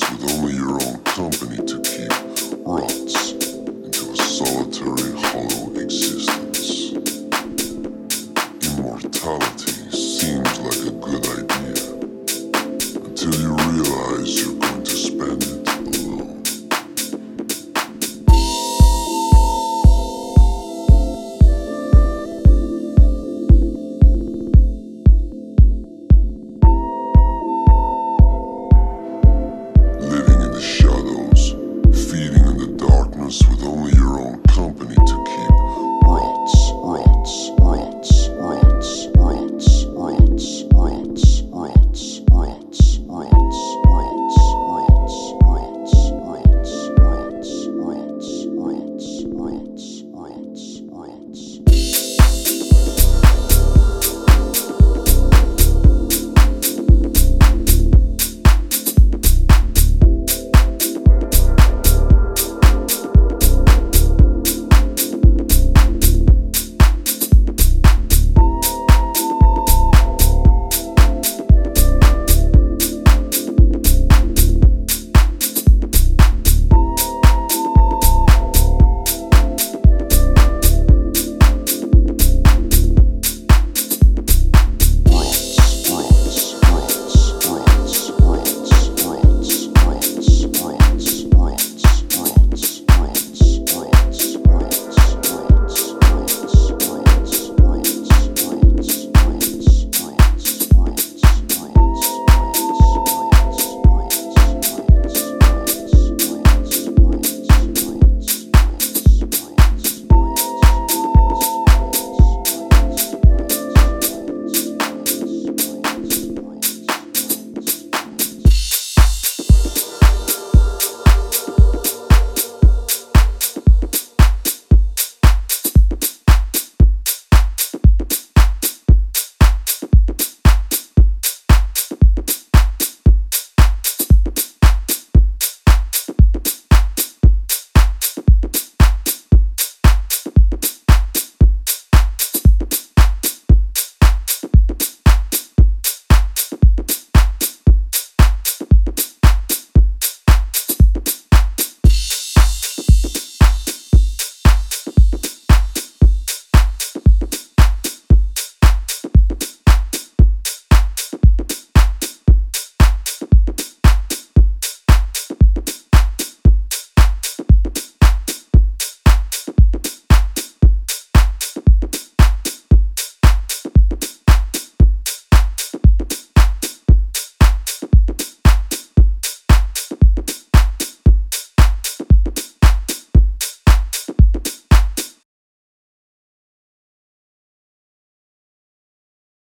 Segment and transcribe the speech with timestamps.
[0.00, 1.81] with only your own company to